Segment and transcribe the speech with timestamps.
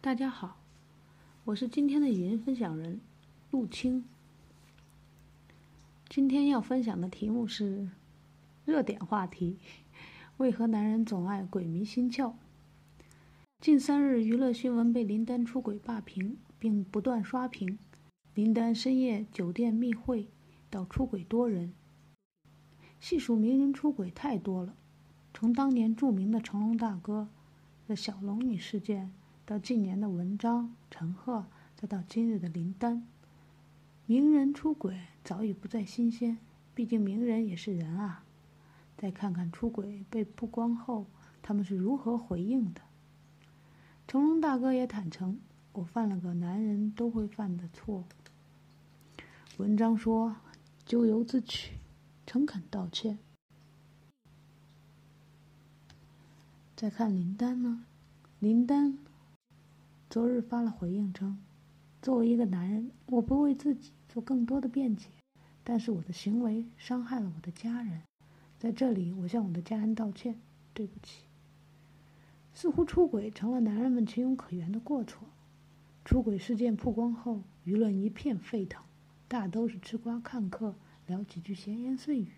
[0.00, 0.60] 大家好，
[1.44, 3.00] 我是今天的语音分享人
[3.50, 4.04] 陆青。
[6.08, 7.88] 今天要分享的题目是
[8.64, 9.58] 热点话题：
[10.36, 12.34] 为何男人总爱鬼迷心窍？
[13.60, 17.76] 近三日，娱乐新闻被林丹出轨霸屏，并不断刷屏。
[18.34, 20.28] 林丹深夜酒店密会，
[20.70, 21.72] 到出轨多人，
[23.00, 24.76] 细数名人出轨太多了，
[25.34, 27.28] 从当年著名的成龙大哥
[27.88, 29.12] 的小龙女事件。
[29.48, 33.08] 到近年的文章、陈赫，再到今日的林丹，
[34.04, 36.36] 名人出轨早已不再新鲜。
[36.74, 38.24] 毕竟名人也是人啊。
[38.98, 41.06] 再看看出轨被曝光后，
[41.40, 42.82] 他们是如何回应的。
[44.06, 45.40] 成龙大哥也坦诚
[45.72, 48.04] ：“我犯了个男人都会犯的错。”
[49.56, 50.36] 文章说
[50.84, 51.78] ：“咎由自取，
[52.26, 53.18] 诚恳道歉。”
[56.76, 57.86] 再看林丹呢？
[58.40, 58.98] 林丹。
[60.10, 61.38] 昨日发了回应称
[62.00, 65.08] ：“作为一个男人，我不为自己做更多的辩解，
[65.62, 68.00] 但是我的行为伤害了我的家人，
[68.58, 70.40] 在这里我向我的家人道歉，
[70.72, 71.24] 对不起。”
[72.54, 75.28] 似乎出轨成了男人们情有可原的过错。
[76.06, 78.82] 出轨事件曝光后，舆论一片沸腾，
[79.28, 80.74] 大都是吃瓜看客，
[81.06, 82.32] 聊几句闲言碎语。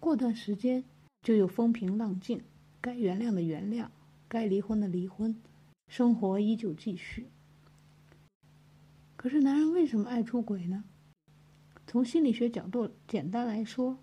[0.00, 0.82] 过段时间
[1.22, 2.42] 就有风平浪静，
[2.80, 3.86] 该原谅的原谅，
[4.26, 5.40] 该离婚的离婚。
[5.90, 7.26] 生活依旧继续。
[9.16, 10.84] 可是，男人为什么爱出轨呢？
[11.84, 13.98] 从心理学角度，简单来说，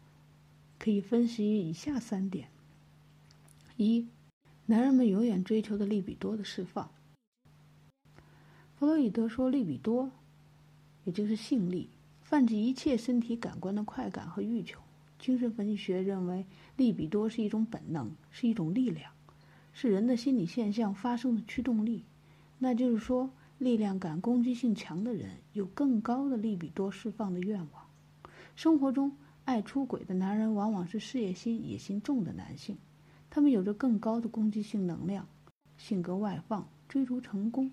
[0.77, 2.49] 可以分析以下三点：
[3.77, 4.09] 一，
[4.65, 6.91] 男人们永远追求的利比多的释放。
[8.75, 10.11] 弗洛伊德说，利比多，
[11.05, 14.81] 也就是性力，泛指一切身体感官的快感和欲求。
[15.17, 19.13] 精神分析学认为，利比多是一种本能，是一种力量。
[19.80, 22.03] 是人的心理现象发生的驱动力，
[22.58, 27.86] 那就是说，力量感、攻击性强的人有更高的利比多释放的愿望。
[28.55, 32.76] 生活中爱出轨的男人往往是事业心、野心重的男性，
[33.30, 35.27] 他们有着更高的攻击性能量，
[35.77, 37.71] 性格外放，追逐成功。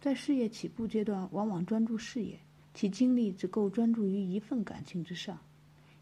[0.00, 2.38] 在事业起步阶段，往往专注事业，
[2.72, 5.36] 其精力只够专注于一份感情之上。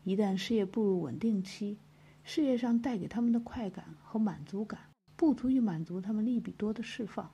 [0.03, 1.79] 一旦事业步入稳定期，
[2.25, 4.79] 事业上带给他们的快感和满足感。
[5.17, 7.31] 不足以满足他们利比多的释放，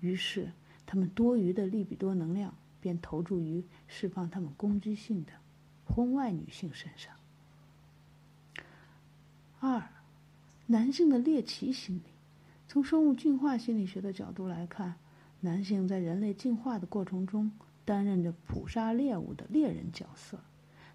[0.00, 0.52] 于是
[0.86, 5.32] 他们多余的利比多能量便投注于释放他们攻击性的
[5.84, 7.12] 婚外女性身上。
[9.58, 9.88] 二，
[10.66, 12.02] 男性的猎奇心理，
[12.68, 14.94] 从生物进化心理学的角度来看，
[15.40, 17.50] 男性在人类进化的过程中
[17.84, 20.38] 担任着捕杀猎物的猎人角色。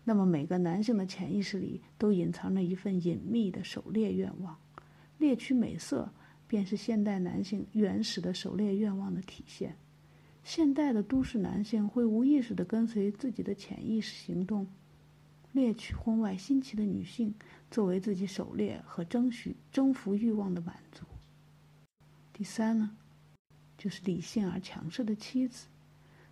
[0.05, 4.57] 那么每个男性的潜意识里都隐藏着一份隐秘的狩猎愿望，
[5.17, 6.13] 猎取美色。
[6.51, 9.73] 便是现代男性原始的狩猎愿望的体现。
[10.43, 14.67] 现代的都市男性会无意识地跟随自己的潜意识行动，
[15.53, 17.33] 猎取婚外新奇的女性，
[17.69, 21.05] 作为自己狩猎和争取征服欲望的满足。
[22.33, 22.97] 第三呢，
[23.77, 25.67] 就是理性而强势的妻子。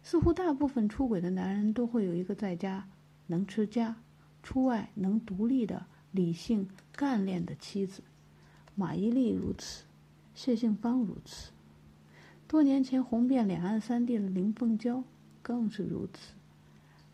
[0.03, 2.85] 似乎大部分出轨的男人都会有一个在家
[3.27, 3.95] 能持家、
[4.43, 8.03] 出外能独立的理性干练的妻子。
[8.75, 9.85] 马伊琍如此。
[10.33, 11.51] 谢杏芳如此，
[12.47, 15.03] 多年前红遍两岸三地的林凤娇
[15.41, 16.33] 更是如此。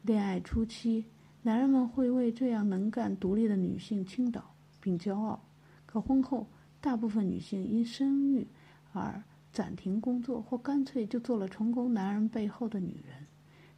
[0.04, 1.06] 恋爱初期，
[1.42, 5.40] 男人们会为这样能干独立的女性倾倒并骄傲；
[5.86, 6.48] 可婚后，
[6.80, 8.48] 大部分女性因生育
[8.94, 13.26] 而暂停工作，或干脆就做了成功男人背后的女人。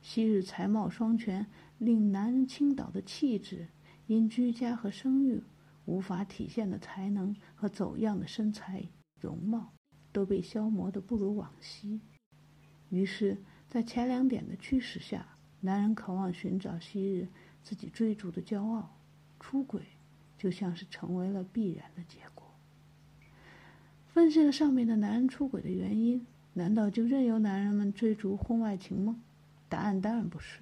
[0.01, 1.47] 昔日才貌双全、
[1.77, 3.67] 令男人倾倒的气质，
[4.07, 5.41] 因居家和生育
[5.85, 8.85] 无法体现的才能和走样的身材。
[9.19, 9.73] 容貌
[10.11, 12.00] 都被消磨得不如往昔，
[12.89, 15.25] 于是，在前两点的驱使下，
[15.61, 17.27] 男人渴望寻找昔日
[17.63, 18.95] 自己追逐的骄傲，
[19.39, 19.81] 出轨
[20.38, 22.45] 就像是成为了必然的结果。
[24.07, 29.21] 分析了上面的男人出轨的原因，难道就任由男人们追逐婚外情吗？
[29.69, 30.62] 答案当然不是。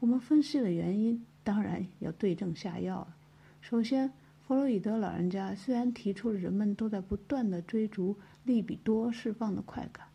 [0.00, 3.16] 我们分析了原因，当然要对症下药了。
[3.60, 4.12] 首先。
[4.48, 10.06] 弗洛伊德老人家虽然提出了人们都在不断的追逐利比多释放的快感，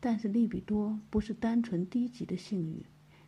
[0.00, 2.82] 但是利比多不是单纯低级的性欲，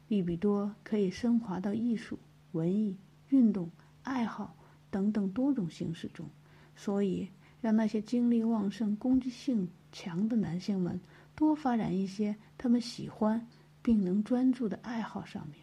[0.09, 2.19] 利比多可以升华到艺术、
[2.53, 2.97] 文艺、
[3.29, 3.71] 运动、
[4.03, 4.57] 爱好
[4.91, 6.27] 等等多种形式中。
[6.75, 7.29] 所以，
[7.61, 10.99] 让那些精力旺盛、攻击性强的男性们
[11.35, 13.47] 多发展一些他们喜欢
[13.83, 15.61] 并能专注的爱好上面，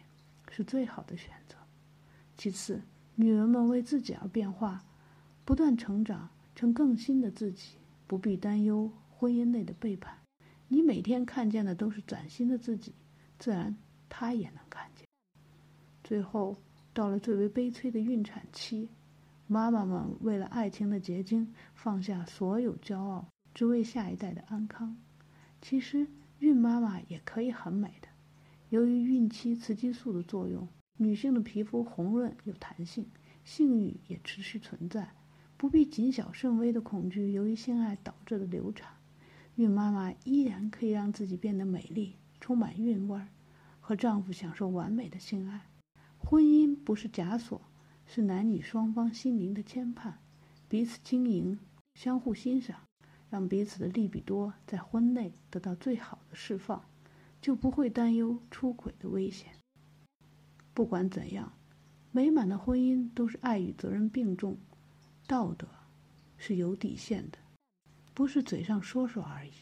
[0.52, 1.56] 是最好的选择。
[2.36, 2.80] 其次。
[3.16, 4.84] 女人们为自己而变化，
[5.44, 7.76] 不断成长成更新的自己，
[8.06, 10.18] 不必担忧婚姻内的背叛，
[10.68, 12.92] 你每天看见的都是崭新的自己，
[13.38, 13.76] 自然
[14.08, 15.06] 他也能看见。
[16.02, 16.56] 最后
[16.92, 18.88] 到了最为悲催的孕产期，
[19.46, 24.96] 妈妈们为了爱情的结晶，放下所有骄傲，只为下一代的安康。
[25.62, 26.06] 其实
[26.40, 28.08] 孕妈妈也可以很美的。
[28.70, 33.06] 由于孕期雌激素的作用，女性的皮肤红润有弹性，
[33.44, 35.12] 性欲也持续存在，
[35.56, 38.94] 不必谨小慎微的恐惧由于性爱导致的流产。
[39.56, 43.28] 孕妈妈依然可以让自己变得美丽，充满韵味儿，
[43.80, 45.66] 和丈夫享受完美的性爱。
[46.18, 47.60] 婚姻不是枷锁，
[48.06, 50.14] 是男女双方心灵的牵绊，
[50.68, 51.58] 彼此经营，
[51.94, 52.80] 相互欣赏，
[53.30, 56.84] 让彼此的利比多在婚内得到最好的释放。
[57.40, 59.52] 就不会担忧出轨的危险。
[60.74, 61.52] 不管怎样，
[62.10, 64.58] 美满的婚姻都是爱与责任并重，
[65.26, 65.68] 道德
[66.36, 67.38] 是有底线的，
[68.12, 69.52] 不是嘴上说说而已。